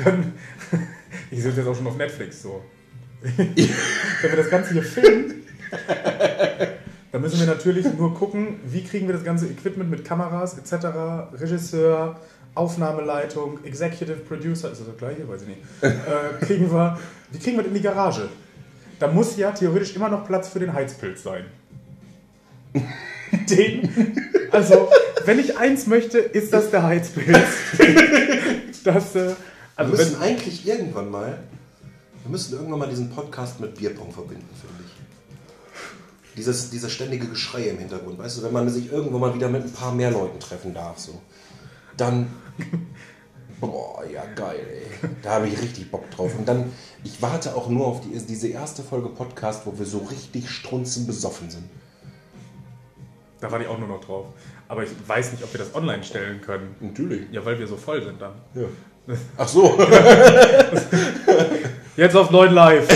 [0.03, 0.33] können,
[1.31, 2.63] ich sehe jetzt auch schon auf Netflix so.
[3.23, 5.47] Wenn wir das Ganze hier filmen,
[7.13, 10.87] dann müssen wir natürlich nur gucken, wie kriegen wir das ganze Equipment mit Kameras etc.,
[11.35, 12.21] Regisseur,
[12.55, 15.29] Aufnahmeleitung, Executive Producer, ist das das gleiche?
[15.29, 15.61] Weiß ich nicht.
[15.83, 16.99] Äh, kriegen wir,
[17.33, 18.29] wie kriegen wir in die Garage?
[18.99, 21.45] Da muss ja theoretisch immer noch Platz für den Heizpilz sein.
[23.51, 24.17] Den,
[24.53, 24.89] also,
[25.25, 27.39] wenn ich eins möchte, ist das der Heizpilz.
[28.85, 29.37] Das, äh, Wir
[29.77, 31.39] also wenn, müssen eigentlich irgendwann mal,
[32.23, 36.37] wir müssen irgendwann mal diesen Podcast mit Bierpong verbinden, finde ich.
[36.37, 39.65] Dieses, dieses ständige Geschrei im Hintergrund, weißt du, wenn man sich irgendwann mal wieder mit
[39.65, 41.21] ein paar mehr Leuten treffen darf, so,
[41.97, 42.29] dann,
[43.61, 46.33] boah, ja geil, ey, da habe ich richtig Bock drauf.
[46.39, 49.99] Und dann, ich warte auch nur auf die, diese erste Folge Podcast, wo wir so
[49.99, 51.65] richtig strunzen besoffen sind.
[53.41, 54.27] Da warte ich auch nur noch drauf.
[54.69, 56.75] Aber ich weiß nicht, ob wir das online stellen können.
[56.81, 57.31] Natürlich.
[57.31, 58.33] Ja, weil wir so voll sind dann.
[58.55, 58.65] Ja.
[59.37, 59.79] Ach so.
[61.97, 62.89] Jetzt auf 9 Live.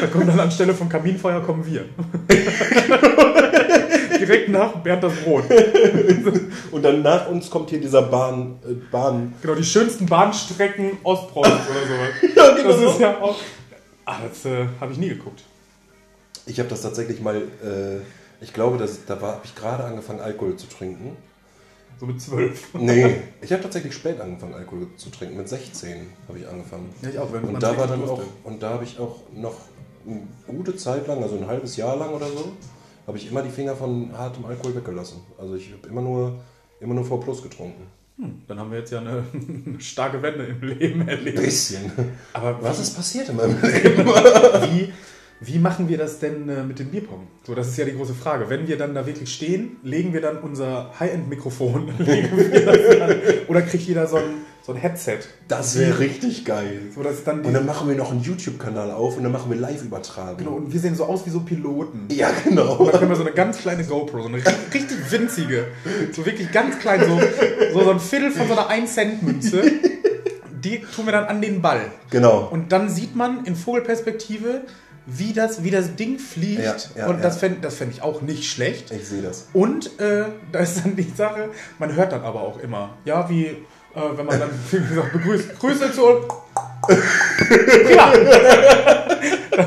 [0.00, 1.84] da kommt dann anstelle vom Kaminfeuer kommen wir.
[4.30, 5.44] Direkt nach Bernd das Brot.
[6.70, 11.52] Und dann nach uns kommt hier dieser Bahn, äh, Bahn, Genau, die schönsten Bahnstrecken Ostpreußen
[11.52, 12.10] oder sowas.
[12.36, 12.68] Ja, genau.
[12.68, 13.36] Das ist ja auch.
[14.04, 15.42] Ah, das äh, habe ich nie geguckt.
[16.46, 17.98] Ich habe das tatsächlich mal, äh,
[18.40, 21.16] ich glaube, dass, da habe ich gerade angefangen, Alkohol zu trinken.
[21.98, 22.74] So mit 12.
[22.78, 25.36] Nee, ich habe tatsächlich spät angefangen, Alkohol zu trinken.
[25.38, 26.94] Mit 16 habe ich angefangen.
[27.02, 29.16] Ja, ich auch, wenn man Und da war dann auch, und da habe ich auch
[29.34, 29.56] noch
[30.06, 32.52] eine gute Zeit lang, also ein halbes Jahr lang oder so,
[33.10, 35.20] habe ich immer die Finger von hartem Alkohol weggelassen.
[35.36, 36.38] Also ich habe immer nur,
[36.78, 37.82] immer nur V Plus getrunken.
[38.18, 39.24] Hm, dann haben wir jetzt ja eine,
[39.66, 41.42] eine starke Wende im Leben erlebt.
[41.42, 41.90] Bisschen.
[42.32, 44.06] Aber Was ist passiert in meinem Leben?
[44.06, 44.92] wie,
[45.40, 47.26] wie machen wir das denn äh, mit dem Bierpong?
[47.44, 48.48] So, das ist ja die große Frage.
[48.48, 51.90] Wenn wir dann da wirklich stehen, legen wir dann unser High-End-Mikrofon,
[53.48, 55.18] oder kriegt jeder so ein, so ein Headset?
[55.48, 56.82] Das wäre richtig geil.
[56.94, 59.58] So, dass dann Und dann machen wir noch einen YouTube-Kanal auf und dann machen wir
[59.58, 60.36] Live-Übertragung.
[60.36, 62.06] genau, und wir sehen so aus wie so Piloten.
[62.10, 62.84] Ja, Und genau.
[62.84, 65.66] dann können wir so eine ganz kleine GoPro, so eine richtig, richtig winzige,
[66.12, 67.20] so wirklich ganz klein, so,
[67.72, 69.72] so, so ein Viertel von so einer 1-Cent-Münze,
[70.64, 71.90] die tun wir dann an den Ball.
[72.10, 72.48] Genau.
[72.50, 74.62] Und dann sieht man in Vogelperspektive,
[75.06, 76.62] wie das, wie das Ding fliegt.
[76.62, 77.40] Ja, ja, und das ja.
[77.40, 78.92] fände das fänd ich auch nicht schlecht.
[78.92, 79.48] Ich sehe das.
[79.52, 81.48] Und äh, da ist dann die Sache,
[81.80, 83.56] man hört dann aber auch immer, ja, wie
[83.94, 86.26] äh, wenn man dann wie gesagt, begrüßt, Grüße zu uns.
[87.86, 88.12] Prima.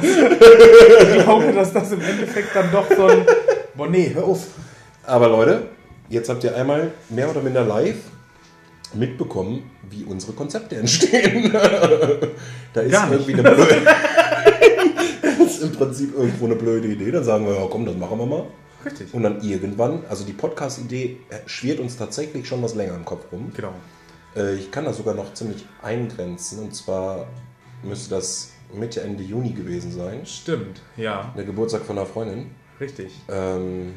[0.02, 3.26] Ich glaube, dass das im Endeffekt dann doch so ein.
[3.76, 4.48] Boah, nee, hör auf.
[5.06, 5.68] Aber Leute,
[6.10, 7.98] jetzt habt ihr einmal mehr oder minder live
[8.94, 11.52] mitbekommen, wie unsere Konzepte entstehen.
[12.74, 13.82] da ist irgendwie eine blöde.
[15.22, 17.12] das ist im Prinzip irgendwo eine blöde Idee.
[17.12, 18.46] Dann sagen wir, ja komm, das machen wir mal.
[18.86, 19.14] Richtig.
[19.14, 23.52] Und dann irgendwann, also die Podcast-Idee schwirrt uns tatsächlich schon was länger im Kopf rum.
[23.56, 23.74] Genau.
[24.36, 26.60] Äh, Ich kann das sogar noch ziemlich eingrenzen.
[26.60, 27.28] Und zwar
[27.84, 30.26] müsste das Mitte, Ende Juni gewesen sein.
[30.26, 32.52] Stimmt, ja, Der Geburtstag von einer Freundin.
[32.80, 33.12] richtig.
[33.30, 33.94] Ähm,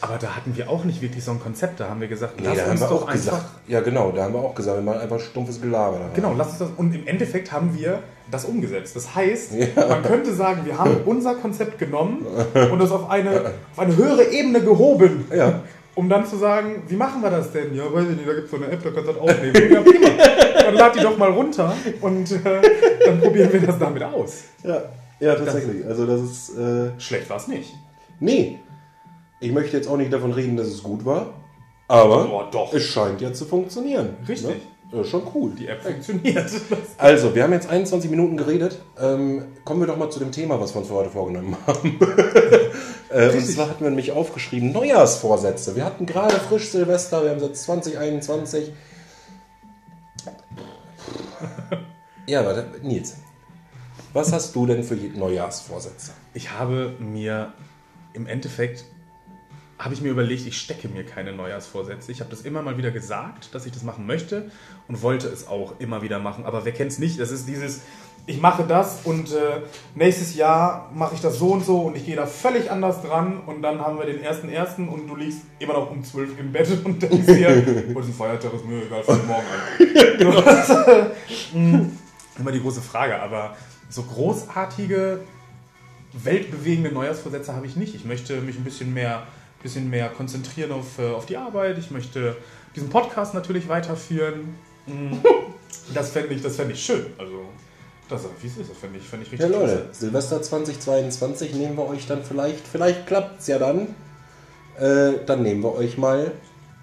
[0.00, 1.78] Aber da hatten wir auch nicht wirklich so ein Konzept.
[1.80, 3.12] Da haben wir gesagt, nee, lass uns wir doch auch einfach.
[3.36, 3.46] gesagt.
[3.68, 6.08] Ja, genau, da haben wir auch gesagt, wir machen einfach stumpfes Gelaber.
[6.14, 6.68] Genau, lass uns das.
[6.78, 8.96] Und im Endeffekt haben wir das umgesetzt.
[8.96, 9.86] Das heißt, Ja.
[9.88, 14.24] man könnte sagen, wir haben unser Konzept genommen und das auf eine, auf eine höhere
[14.30, 15.26] Ebene gehoben.
[15.36, 15.60] Ja.
[15.94, 17.74] Um dann zu sagen, wie machen wir das denn?
[17.74, 19.72] Ja, weiß ich nicht, da gibt es so eine App, da kannst du das aufnehmen.
[19.72, 20.08] Ja, prima.
[20.54, 22.38] Dann lad die doch mal runter und äh,
[23.04, 24.44] dann probieren wir das damit aus.
[24.62, 24.82] Ja,
[25.18, 25.84] ja tatsächlich.
[25.84, 26.56] also das ist.
[26.56, 27.74] Äh, Schlecht war es nicht.
[28.18, 28.58] nee.
[29.42, 31.32] Ich möchte jetzt auch nicht davon reden, dass es gut war.
[31.88, 34.16] Aber Boah, es scheint ja zu funktionieren.
[34.28, 34.50] Richtig.
[34.50, 34.56] Ne?
[34.92, 35.52] Ja, schon cool.
[35.52, 36.50] Die App funktioniert.
[36.98, 38.78] Also, wir haben jetzt 21 Minuten geredet.
[39.00, 41.98] Ähm, kommen wir doch mal zu dem Thema, was wir uns für heute vorgenommen haben.
[43.10, 45.76] äh, und zwar hatten wir nämlich aufgeschrieben Neujahrsvorsätze.
[45.76, 48.72] Wir hatten gerade frisch Silvester, wir haben jetzt 2021.
[52.26, 53.16] Ja, warte, Nils.
[54.12, 56.12] Was hast du denn für Neujahrsvorsätze?
[56.34, 57.52] Ich habe mir
[58.12, 58.84] im Endeffekt
[59.80, 62.12] habe ich mir überlegt, ich stecke mir keine Neujahrsvorsätze.
[62.12, 64.50] Ich habe das immer mal wieder gesagt, dass ich das machen möchte
[64.88, 66.44] und wollte es auch immer wieder machen.
[66.44, 67.18] Aber wer kennt es nicht?
[67.18, 67.80] Das ist dieses,
[68.26, 69.62] ich mache das und äh,
[69.94, 73.40] nächstes Jahr mache ich das so und so und ich gehe da völlig anders dran
[73.46, 76.52] und dann haben wir den ersten ersten und du liegst immer noch um 12 im
[76.52, 79.46] Bett und denkst dir, oh, das ist ein Feiertag, ist mir egal, fang morgen
[80.22, 81.10] an.
[81.54, 81.90] Mm,
[82.38, 83.56] immer die große Frage, aber
[83.88, 85.20] so großartige
[86.12, 87.94] weltbewegende Neujahrsvorsätze habe ich nicht.
[87.94, 89.22] Ich möchte mich ein bisschen mehr,
[89.62, 91.78] bisschen mehr konzentrieren auf, äh, auf die Arbeit.
[91.78, 92.36] Ich möchte
[92.74, 94.54] diesen Podcast natürlich weiterführen.
[94.86, 95.14] Mm,
[95.94, 97.06] Das fände ich, das fänd ich schön.
[97.18, 97.44] Also,
[98.08, 101.76] das, wie es ist, das fände ich, fänd ich Ja, richtig Leute, Silvester 2022 nehmen
[101.76, 103.94] wir euch dann vielleicht, vielleicht klappt es ja dann.
[104.78, 106.32] Äh, dann nehmen wir euch mal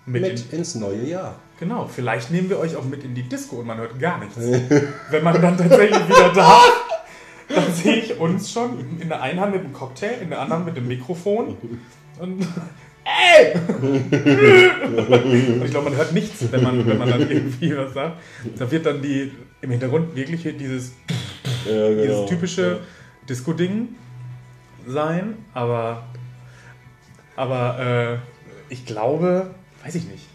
[0.06, 1.36] Mit mit, ins neue Jahr.
[1.60, 4.38] Genau, vielleicht nehmen wir euch auch mit in die Disco und man hört gar nichts.
[5.10, 6.62] Wenn man dann tatsächlich wieder da
[7.50, 10.66] dann sehe ich uns schon in der einen Hand mit dem Cocktail, in der anderen
[10.66, 11.58] mit dem Mikrofon.
[12.20, 12.46] Und
[13.06, 13.54] ey!
[13.82, 18.18] Und ich glaube, man hört nichts, wenn man, wenn man dann irgendwie was sagt.
[18.58, 20.94] Da wird dann die im Hintergrund wirklich dieses,
[21.66, 22.02] Ja, genau.
[22.04, 22.80] dieses typische
[23.30, 23.90] Disco-Ding
[24.88, 26.04] sein, aber,
[27.36, 28.20] aber
[28.70, 29.52] äh, ich glaube,
[29.84, 30.26] weiß ich nicht.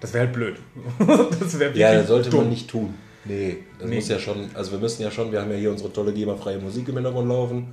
[0.00, 0.56] Das wäre halt blöd.
[1.40, 2.40] Das wäre Ja, das sollte dumm.
[2.40, 2.94] man nicht tun.
[3.24, 3.94] Nee, das Nee.
[3.96, 6.58] muss ja schon, also wir müssen ja schon, wir haben ja hier unsere tolle GEMA-freie
[6.58, 7.68] Musik im Hintergrund laufen.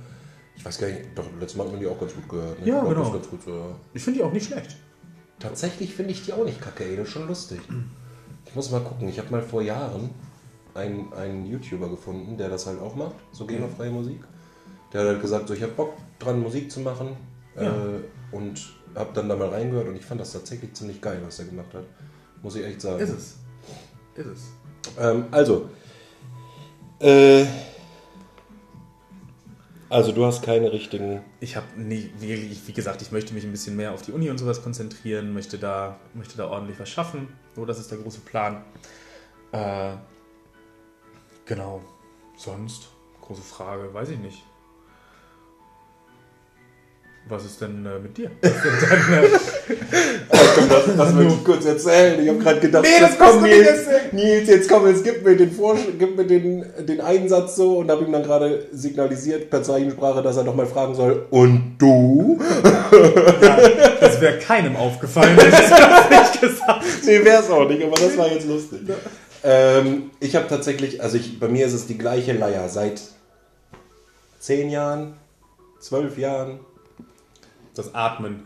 [0.56, 2.60] Ich weiß gar nicht, doch, letztes Mal hat man die auch ganz gut gehört.
[2.60, 2.66] Ne?
[2.66, 3.10] Ja, Ich glaub, genau.
[3.12, 3.74] Ganz gut so.
[3.94, 4.76] Ich finde die auch nicht schlecht.
[5.38, 7.60] Tatsächlich finde ich die auch nicht kacke, ey, das ist schon lustig.
[8.46, 10.10] Ich muss mal gucken, ich habe mal vor Jahren
[10.74, 14.20] einen, einen YouTuber gefunden, der das halt auch macht, so GEMA-freie Musik.
[14.92, 17.16] Der hat halt gesagt, so ich habe Bock dran, Musik zu machen
[17.56, 17.62] Ja.
[17.62, 18.60] äh, und
[18.94, 21.72] habe dann da mal reingehört und ich fand das tatsächlich ziemlich geil, was er gemacht
[21.74, 21.84] hat.
[22.42, 23.00] Muss ich echt sagen.
[23.00, 23.36] Ist es.
[24.14, 24.40] Ist es.
[25.00, 25.68] Ähm, also,
[27.00, 27.44] äh,
[29.92, 31.22] also du hast keine richtigen.
[31.40, 34.30] Ich habe nie wirklich, wie gesagt, ich möchte mich ein bisschen mehr auf die Uni
[34.30, 37.28] und sowas konzentrieren, möchte da, möchte da ordentlich was schaffen.
[37.54, 38.64] So, das ist der große Plan.
[39.52, 39.92] Äh,
[41.44, 41.82] genau.
[42.36, 42.88] Sonst,
[43.20, 44.42] große Frage, weiß ich nicht.
[47.28, 48.30] Was ist denn äh, mit dir?
[48.42, 48.52] Was
[48.88, 49.28] deine,
[50.54, 52.20] Komm, das, das will ich kurz erzählen.
[52.20, 53.86] Ich habe gerade gedacht, Nee, das komm, Nils.
[54.10, 57.90] Nils, jetzt komm, jetzt gib mir den Vorsch gib mir den, den Einsatz so und
[57.90, 61.26] habe ihm dann gerade signalisiert per Zeichensprache, dass er doch mal fragen soll.
[61.30, 62.38] Und du?
[62.64, 63.58] ja,
[64.00, 66.84] das wäre keinem aufgefallen, hätte ich das nicht gesagt.
[67.04, 68.80] Nee, wär's auch nicht, aber das war jetzt lustig.
[69.44, 73.00] Ähm, ich habe tatsächlich, also ich, bei mir ist es die gleiche Leier seit
[74.38, 75.14] zehn Jahren,
[75.80, 76.60] zwölf Jahren.
[77.74, 78.42] Das Atmen.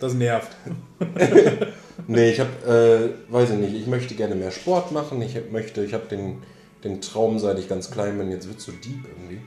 [0.00, 0.56] Das nervt.
[2.06, 2.50] Nee, ich habe,
[3.28, 5.22] äh, weiß ich nicht, ich möchte gerne mehr Sport machen.
[5.22, 6.42] Ich hab- möchte, ich habe den,
[6.82, 9.40] den Traum, seit ich ganz klein bin, jetzt wird so deep irgendwie,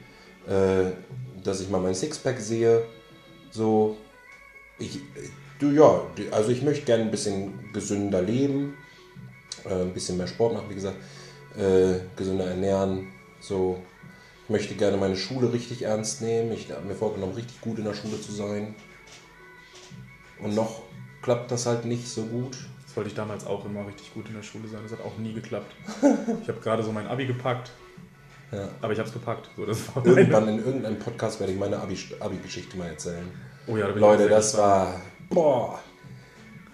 [0.51, 0.91] äh,
[1.43, 2.83] dass ich mal mein Sixpack sehe.
[3.51, 3.97] So,
[4.79, 4.99] ich,
[5.59, 8.75] du, ja, also ich möchte gerne ein bisschen gesünder leben,
[9.65, 10.97] äh, ein bisschen mehr Sport machen, wie gesagt,
[11.57, 13.07] äh, gesünder ernähren,
[13.39, 13.77] so.
[14.47, 16.53] Ich möchte gerne meine Schule richtig ernst nehmen.
[16.53, 18.75] Ich habe mir vorgenommen, richtig gut in der Schule zu sein.
[20.41, 20.83] Und noch
[21.21, 22.57] klappt das halt nicht so gut.
[22.95, 24.79] wollte ich damals auch immer richtig gut in der Schule sein.
[24.83, 25.75] Das hat auch nie geklappt.
[26.41, 27.71] Ich habe gerade so mein Abi gepackt.
[28.53, 28.69] Ja.
[28.81, 29.49] Aber ich habe es gepackt.
[29.57, 33.29] So, das Irgendwann in irgendeinem Podcast werde ich meine Abi- Abi-Geschichte mal erzählen.
[33.67, 35.77] Oh ja, da bin ich Leute, sehr das war boah,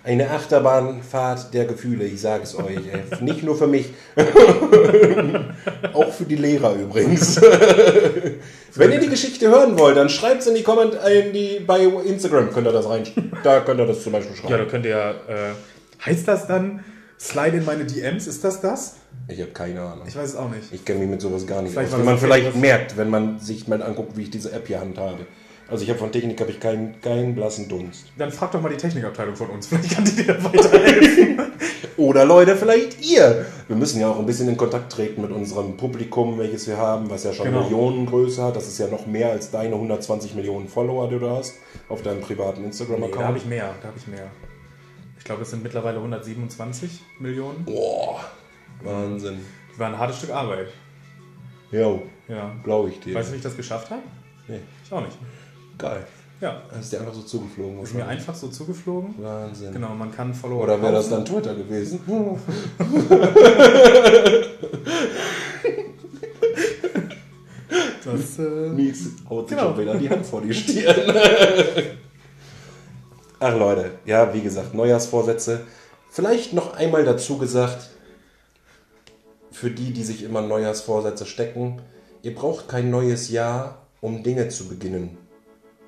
[0.04, 2.78] eine Achterbahnfahrt der Gefühle, ich sage es euch.
[3.22, 3.88] Nicht nur für mich,
[6.14, 7.40] auch für die Lehrer übrigens.
[8.76, 11.80] Wenn ihr die Geschichte hören wollt, dann schreibt es in die Kommentare, in die, bei
[11.84, 13.04] Instagram könnt ihr das rein.
[13.44, 14.70] Da könnt ihr das zum Beispiel Ja, da schreiben.
[14.70, 15.12] könnt ihr ja.
[15.12, 15.54] Äh,
[16.06, 16.84] heißt das dann
[17.20, 18.28] Slide in meine DMs?
[18.28, 18.96] Ist das das?
[19.28, 20.06] Ich habe keine Ahnung.
[20.08, 20.64] Ich weiß es auch nicht.
[20.72, 22.00] Ich kenne mich mit sowas gar nicht Vielleicht aus.
[22.00, 25.26] Wie man vielleicht merkt, wenn man sich mal anguckt, wie ich diese App hier handhabe.
[25.68, 28.12] Also ich habe von Technik habe ich keinen, keinen blassen Dunst.
[28.18, 29.68] Dann frag doch mal die Technikabteilung von uns.
[29.70, 31.40] Vielleicht kann die dir da weiterhelfen.
[31.98, 33.46] Oder Leute, vielleicht ihr.
[33.68, 37.08] Wir müssen ja auch ein bisschen in Kontakt treten mit unserem Publikum, welches wir haben,
[37.10, 37.64] was ja schon Genau.
[37.64, 38.56] Millionengröße hat.
[38.56, 41.54] Das ist ja noch mehr als deine 120 Millionen Follower, die du hast
[41.90, 43.16] auf deinem privaten Nee, Instagram-Account.
[43.22, 43.76] da habe ich mehr.
[43.82, 44.26] Da habe ich mehr.
[45.20, 47.64] Ich glaube, es sind mittlerweile 127 Millionen.
[47.64, 48.22] Boah,
[48.84, 49.40] Wahnsinn.
[49.70, 50.70] Das war ein hartes Stück Arbeit.
[51.72, 52.52] Jo, Ja.
[52.64, 53.14] glaube ich dir.
[53.14, 54.02] Weißt du, wie ich das geschafft habe?
[54.48, 54.60] Nee.
[54.84, 55.18] Ich auch nicht.
[55.78, 56.06] Geil.
[56.42, 56.62] Ja.
[56.70, 57.82] Das ist dir einfach so zugeflogen.
[57.84, 59.16] Ist mir einfach so zugeflogen.
[59.18, 59.72] Wahnsinn.
[59.72, 62.00] Genau, man kann Follower Oder wäre das dann Twitter gewesen?
[68.06, 69.70] Das, äh, Mies haut sich Genau.
[69.70, 71.16] schon wieder die Hand vor die Stirn.
[73.40, 75.62] Ach Leute, ja, wie gesagt, Neujahrsvorsätze.
[76.10, 77.90] Vielleicht noch einmal dazu gesagt,
[79.52, 81.82] für die, die sich immer Neujahrsvorsätze stecken,
[82.22, 85.18] ihr braucht kein neues Jahr, um Dinge zu beginnen.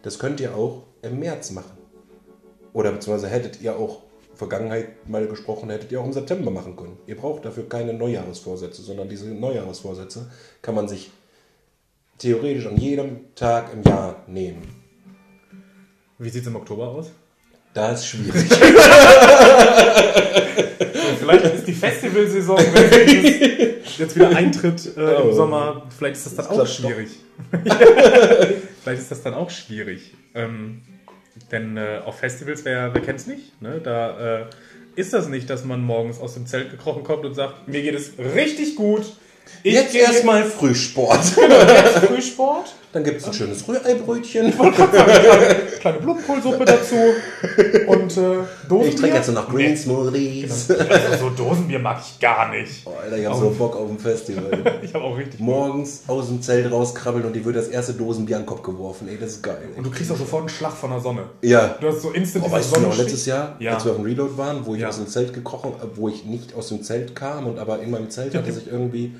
[0.06, 1.78] Das könnt ihr auch im März machen.
[2.74, 4.04] Oder beziehungsweise hättet ihr auch,
[4.36, 6.98] Vergangenheit mal gesprochen, hättet ihr auch im September machen können.
[7.08, 10.30] Ihr braucht dafür keine Neujahresvorsätze, sondern diese Neujahresvorsätze
[10.62, 11.10] kann man sich
[12.20, 14.62] theoretisch an jedem Tag im Jahr nehmen.
[16.20, 17.12] wie sieht es im Oktober aus?
[17.74, 18.46] Da ist schwierig.
[21.20, 23.26] Vielleicht ist die Festivalsaison, wenn
[24.00, 25.30] jetzt- wieder eintritt äh, Oh.
[25.30, 27.10] im Sommer, vielleicht ist das dann Das auch schwierig.
[28.86, 30.14] vielleicht ist das dann auch schwierig.
[30.36, 30.84] Ähm,
[31.52, 33.60] denn äh, auf Festivals, wer, wer kennt es nicht?
[33.60, 33.82] Ne?
[33.84, 34.46] Da äh,
[34.96, 37.96] ist das nicht, dass man morgens aus dem Zelt gekrochen kommt und sagt, mir geht
[37.96, 39.18] es richtig gut.
[39.64, 41.20] Ich Jetzt erstmal Frühsport.
[41.38, 44.54] jetzt Frühsport, Dann gibt es ein schönes Rührei-Brötchen.
[45.80, 46.96] kleine Blumenkohlsuppe dazu
[47.88, 48.90] und äh, Dosenbier.
[48.94, 50.70] Ich trinke jetzt noch Green Smoothies.
[50.72, 52.82] Also so Dosenbier mag ich gar nicht.
[52.86, 54.46] Oh, Alter, ich hab so Bock auf ein Festival.
[54.84, 58.38] Ich habe auch richtig Morgens aus dem Zelt rauskrabbeln und die wird das erste Dosenbier
[58.38, 59.08] an den Kopf geworfen.
[59.10, 59.70] Ey, das ist geil.
[59.76, 61.24] Und du kriegst auch sofort einen Schlag von der Sonne.
[61.42, 61.76] Ja.
[61.80, 63.74] Du hast so instant Oh, weißt du noch, letztes Jahr, Ja.
[63.76, 64.90] als wir auf dem Reload waren, wo ich Ja.
[64.90, 67.92] aus dem Zelt gekrochen, äh, wo ich nicht aus dem Zelt kam und aber in
[67.92, 69.14] meinem Zelt hatte sich irgendwie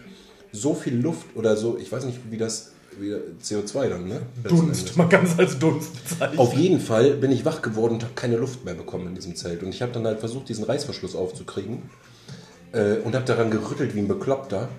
[0.52, 4.22] so viel Luft oder so, ich weiß nicht, wie das, wie CO2 dann, ne?
[4.48, 4.96] Dunst.
[4.98, 6.40] Man kann es als Dunst bezeichnen.
[6.40, 9.36] Auf jeden Fall bin ich wach geworden und habe keine Luft mehr bekommen in diesem
[9.36, 9.64] Zelt.
[9.64, 11.84] Und ich habe dann halt versucht, diesen Reißverschluss aufzukriegen
[12.72, 14.70] äh, und habe daran gerüttelt wie ein Bekloppter.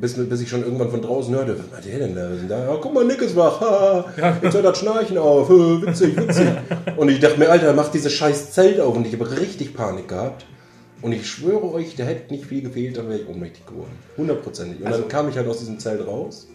[0.00, 2.30] Bis, bis ich schon irgendwann von draußen hörte, was macht der denn da?
[2.48, 3.60] da ja, guck mal, Nick ist wach.
[3.60, 4.38] Ha, Ja.
[4.42, 5.50] Jetzt hört das Schnarchen auf.
[5.50, 6.48] Äh, witzig, witzig.
[6.96, 8.96] und ich dachte mir, Alter, mach dieses scheiß Zelt auf.
[8.96, 10.46] Und ich habe richtig Panik gehabt.
[11.02, 13.90] Und ich schwöre euch, da hätte nicht viel gefehlt, dann wäre ich ohnmächtig geworden.
[14.16, 14.80] Hundertprozentig.
[14.80, 16.46] Und Also- dann kam ich halt aus diesem Zelt raus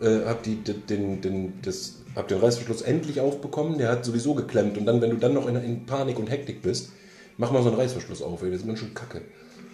[0.00, 3.78] äh, hab, die, den, den, das, hab den Reißverschluss endlich aufbekommen.
[3.78, 4.78] Der hat sowieso geklemmt.
[4.78, 6.90] Und dann, wenn du dann noch in, in Panik und Hektik bist,
[7.36, 8.42] mach mal so einen Reißverschluss auf.
[8.42, 8.50] Ey.
[8.50, 9.22] Das ist mir schon kacke.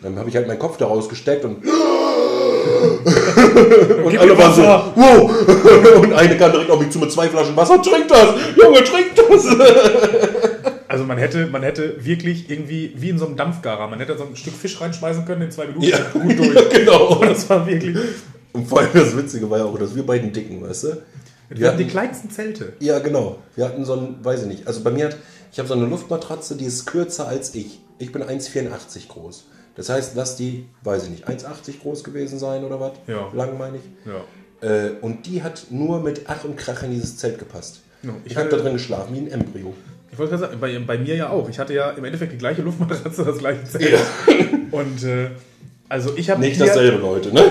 [0.02, 1.64] Dann habe ich halt meinen Kopf da rausgesteckt und.
[4.04, 5.30] und alle waren so, wow!
[6.02, 7.80] und eine kam direkt auf mich zu mit zwei Flaschen Wasser.
[7.82, 8.34] Trink das!
[8.56, 9.46] Junge, trink das!
[10.87, 14.22] Also man hätte, man hätte wirklich irgendwie, wie in so einem Dampfgarer, man hätte so
[14.22, 15.98] ein Stück Fisch reinschmeißen können in zwei Minuten Ja.
[16.12, 16.70] gut durch.
[16.70, 17.16] genau.
[17.24, 17.96] Das war wirklich.
[18.54, 21.02] Und vor allem das Witzige war ja auch, dass wir beiden Dicken, weißt du?
[21.50, 22.72] Wir hatten die kleinsten Zelte.
[22.78, 23.38] Ja, genau.
[23.56, 24.66] Wir hatten so ein, weiß ich nicht.
[24.66, 25.16] Also bei mir hat,
[25.52, 27.80] ich habe so eine Luftmatratze, die ist kürzer als ich.
[27.98, 29.44] Ich bin 1,84 groß.
[29.74, 32.92] Das heißt, lass die, weiß ich nicht, 1,80 groß gewesen sein oder was?
[33.08, 33.28] Ja.
[33.34, 33.82] Lang meine ich.
[34.06, 34.68] Ja.
[34.68, 37.80] Äh, und die hat nur mit Ach und Krach in dieses Zelt gepasst.
[38.02, 39.74] Ja, Ich, ich habe da drin geschlafen, wie ein Embryo.
[40.12, 41.48] Ich wollte gerade sagen, bei, bei mir ja auch.
[41.48, 43.98] Ich hatte ja im Endeffekt die gleiche Luftmatratze, das gleiche Zelt.
[44.70, 45.30] Und äh,
[45.94, 47.44] also ich habe Nicht dasselbe, Leute, ne?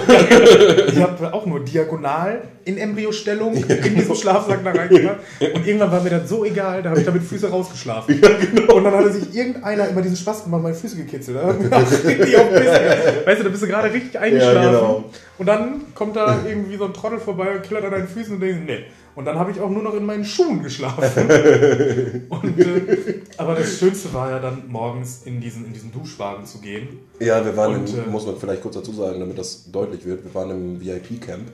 [0.87, 5.19] Ich habe auch nur diagonal in Embryostellung in diesen Schlafsack da reingemacht.
[5.39, 8.19] Und irgendwann war mir das so egal, da habe ich da mit Füße rausgeschlafen.
[8.67, 11.37] Und dann hatte sich irgendeiner immer diesen Spaß gemacht, meine Füße gekitzelt.
[11.37, 14.61] Weißt du, da bist du gerade richtig eingeschlafen.
[14.61, 15.05] Ja, genau.
[15.37, 18.41] Und dann kommt da irgendwie so ein Trottel vorbei und killert an deinen Füßen und
[18.41, 18.83] denkst, nee.
[19.15, 21.23] Und dann habe ich auch nur noch in meinen Schuhen geschlafen.
[22.29, 26.59] und, äh, aber das Schönste war ja dann morgens in diesen, in diesen Duschwagen zu
[26.59, 26.99] gehen.
[27.19, 30.03] Ja, wir waren, Und, im, äh, muss man vielleicht kurz dazu sagen, damit das deutlich
[30.05, 31.51] wird, wir waren im VIP-Camp.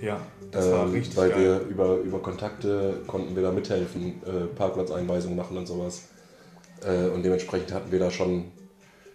[0.00, 0.20] Ja,
[0.50, 1.40] das war Ähm, richtig weil geil.
[1.40, 6.02] wir über, über Kontakte konnten wir da mithelfen, äh, Parkplatzeinweisungen machen und sowas.
[6.84, 8.44] Äh, und dementsprechend hatten wir da schon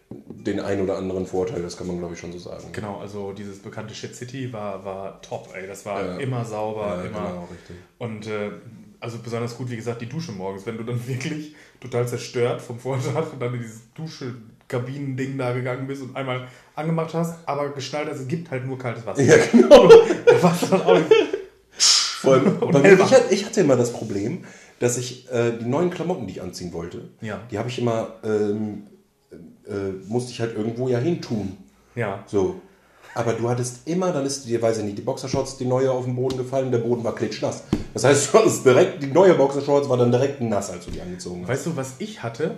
[0.09, 2.69] den einen oder anderen Vorteil, das kann man glaube ich schon so sagen.
[2.71, 5.67] Genau, also dieses bekannte Shit City war, war top, ey.
[5.67, 6.17] Das war Ja.
[6.17, 7.29] immer sauber, Ja, immer.
[7.29, 7.75] genau, richtig.
[7.97, 8.51] Und äh,
[8.99, 12.79] also besonders gut, wie gesagt, die Dusche morgens, wenn du dann wirklich total zerstört vom
[12.79, 18.09] Vortag und dann in dieses Dusche-Kabinen-Ding da gegangen bist und einmal angemacht hast, aber geschnallt
[18.09, 19.21] hast, es gibt halt nur kaltes Wasser.
[19.21, 19.87] Ja, genau.
[19.89, 20.97] Da du dann auch
[22.19, 24.43] Vor allem, ich, hatte, ich hatte immer das Problem,
[24.79, 27.41] dass ich äh, die neuen Klamotten, die ich anziehen wollte, Ja.
[27.51, 28.87] die habe ich immer, ähm,
[29.69, 31.57] äh, musste ich halt irgendwo ja hin tun.
[31.95, 32.23] Ja.
[32.27, 32.61] So.
[33.15, 36.05] Aber du hattest immer, dann ist dir, weiß ich nicht, die Boxershorts, die neue auf
[36.05, 37.63] den Boden gefallen, der Boden war klitschnass.
[37.93, 41.01] Das heißt, du hattest direkt, die neue Boxershorts war dann direkt nass, als du die
[41.01, 41.49] angezogen hast.
[41.49, 42.57] Weißt du, was ich hatte?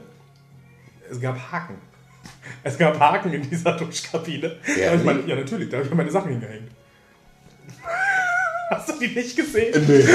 [1.10, 1.76] Es gab Haken.
[2.64, 4.58] Es gab Haken in dieser Duschkabine.
[4.66, 6.70] Da hab ich meine, ja, natürlich, da habe ich meine Sachen hingehängt.
[8.70, 9.84] Hast du die nicht gesehen?
[9.88, 10.04] Nee.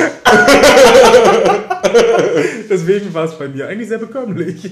[2.71, 4.71] Deswegen war es bei mir eigentlich sehr bekömmlich.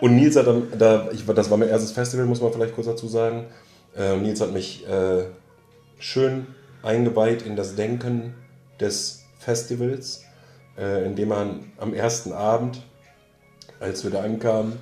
[0.00, 2.86] Und Nils hat dann, da, ich, das war mein erstes Festival, muss man vielleicht kurz
[2.86, 3.46] dazu sagen.
[3.96, 5.24] Äh, Nils hat mich äh,
[5.98, 6.46] schön
[6.82, 8.34] eingeweiht in das Denken
[8.80, 10.22] des Festivals,
[10.78, 12.82] äh, indem man am ersten Abend,
[13.80, 14.74] als wir da ankamen,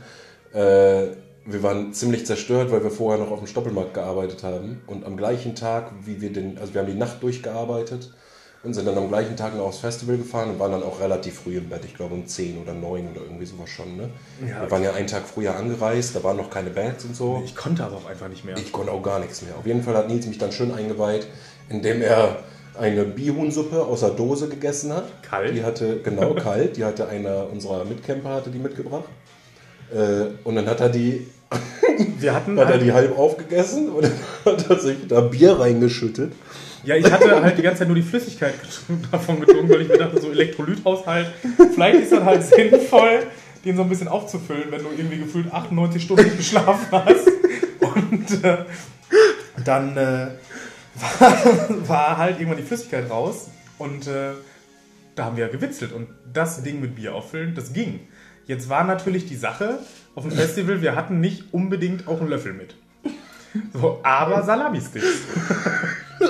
[0.52, 1.06] äh,
[1.46, 4.82] wir waren ziemlich zerstört, weil wir vorher noch auf dem Stoppelmarkt gearbeitet haben.
[4.86, 8.14] Und am gleichen Tag, wie wir den, also wir haben die Nacht durchgearbeitet
[8.64, 11.40] und sind dann am gleichen Tag noch aufs Festival gefahren und waren dann auch relativ
[11.40, 11.82] früh im Bett.
[11.84, 13.96] Ich glaube um 10 oder 9 oder irgendwie sowas schon.
[13.96, 14.08] Ne?
[14.40, 14.62] Ja.
[14.62, 17.42] Wir waren ja einen Tag früher angereist, da waren noch keine Bands und so.
[17.44, 18.56] Ich konnte aber auch einfach nicht mehr.
[18.56, 19.54] Ich konnte auch gar nichts mehr.
[19.56, 21.26] Auf jeden Fall hat Nils mich dann schön eingeweiht,
[21.68, 22.38] indem er
[22.78, 25.04] eine Bihuhnsuppe aus der Dose gegessen hat.
[25.22, 25.54] Kalt?
[25.54, 26.76] Die hatte, genau, kalt.
[26.76, 29.04] Die hatte einer unserer Mitcamper hatte die mitgebracht.
[29.92, 31.28] Äh, und dann hat er die,
[32.18, 34.04] Wir hatten hat er halt, die halb aufgegessen und
[34.44, 36.32] dann hat er sich da Bier reingeschüttet.
[36.84, 38.54] ja, ich hatte halt die ganze Zeit nur die Flüssigkeit
[39.12, 41.28] davon getrunken, weil ich mir dachte, so Elektrolythaushalt,
[41.74, 43.26] vielleicht ist das halt sinnvoll,
[43.64, 47.28] den so ein bisschen aufzufüllen, wenn du irgendwie gefühlt 98 Stunden geschlafen hast.
[47.80, 48.58] Und äh,
[49.64, 50.28] dann äh,
[51.18, 54.32] war, war halt irgendwann die Flüssigkeit raus und äh,
[55.14, 58.00] da haben wir gewitzelt und das Ding mit Bier auffüllen, das ging.
[58.46, 59.78] Jetzt war natürlich die Sache
[60.14, 62.74] auf dem Festival, wir hatten nicht unbedingt auch einen Löffel mit.
[63.72, 65.06] So, aber Salami-Sticks.
[66.20, 66.26] so,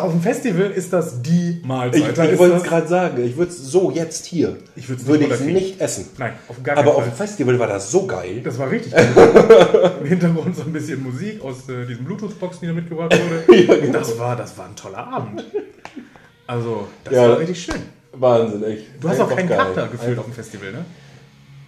[0.00, 2.18] auf dem Festival ist das die Ich, Mahlzeit.
[2.18, 5.08] Ich ist wollte es gerade sagen, ich würde es so jetzt hier, Ich würde ich
[5.08, 5.54] runterkriegen.
[5.54, 6.06] nicht essen.
[6.18, 7.12] Nein, auf gar keinen Aber auf Fall.
[7.12, 8.40] dem Festival war das so geil.
[8.44, 9.92] Das war richtig gut.
[10.02, 13.14] Im Hintergrund so ein bisschen Musik aus äh, diesen Bluetooth-Boxen, die da mitgebracht
[13.46, 13.88] wurde.
[13.92, 15.44] das, war, das war ein toller Abend.
[16.46, 17.28] Also, das Ja.
[17.30, 17.82] war richtig schön.
[18.12, 18.84] Wahnsinn, echt.
[19.00, 19.58] Du hast auch keinen geil.
[19.58, 20.84] Charakter gefühlt auf dem Festival, ne?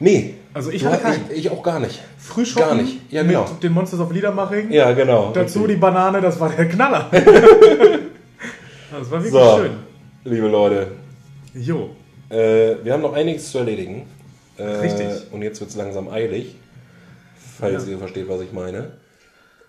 [0.01, 0.35] Nee.
[0.53, 1.31] Also ich hatte keinen.
[1.31, 2.01] Ich, ich auch gar nicht.
[2.19, 3.13] Frühschoppen Gar nicht.
[3.13, 3.47] Ja, genau.
[3.49, 4.71] mit den Monsters of Liedermaching.
[4.73, 5.31] Ja, genau.
[5.33, 5.77] Dazu richtig.
[5.77, 7.09] die Banane, das war der Knaller.
[7.13, 9.71] das war wirklich So, schön.
[10.25, 10.89] liebe Leute,
[11.55, 11.91] Jo.
[12.31, 14.07] äh, wir haben noch einiges zu erledigen.
[14.57, 15.07] Äh, Richtig.
[15.33, 16.57] Und jetzt wird es langsam eilig,
[17.59, 17.93] falls Ja.
[17.93, 18.93] ihr versteht, was ich meine.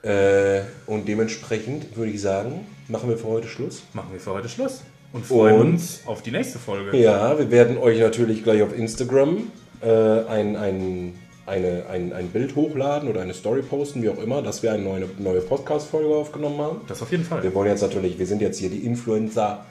[0.04, 3.84] Äh, und dementsprechend würde ich sagen, machen wir für heute Schluss.
[3.94, 4.82] Machen wir für heute Schluss.
[5.14, 5.68] Und freuen Und?
[5.74, 6.98] uns auf die nächste Folge.
[6.98, 9.44] Ja, wir werden euch natürlich gleich auf Instagram
[9.82, 11.14] äh, ein, ein,
[11.46, 14.84] eine, ein, ein Bild hochladen oder eine Story posten, wie auch immer, dass wir eine
[14.84, 16.82] neue, neue Podcast-Folge aufgenommen haben.
[16.88, 17.44] Das auf jeden Fall.
[17.44, 19.66] Wir wollen jetzt natürlich, wir sind jetzt hier die Influencer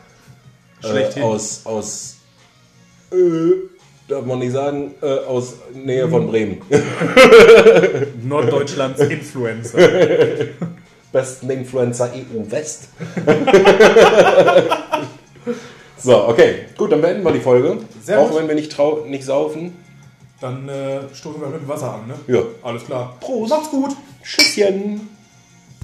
[0.83, 2.17] äh, aus, aus
[3.13, 3.17] äh,
[4.09, 6.61] darf man nicht sagen, äh, aus Nähe von Bremen.
[8.23, 9.79] Norddeutschlands Influencer.
[11.13, 12.89] Besten Influencer EU West.
[15.97, 17.79] so, okay, gut, dann beenden wir die Folge.
[18.03, 18.39] Sehr Auch gut.
[18.39, 19.77] wenn wir nicht, trau nicht saufen.
[20.41, 22.15] Dann äh, stoßen wir mit dem Wasser an, ne?
[22.27, 22.43] Ja.
[22.63, 23.17] Alles klar.
[23.21, 23.51] Prost.
[23.51, 23.91] Macht's gut.
[24.23, 25.09] Tschüsschen.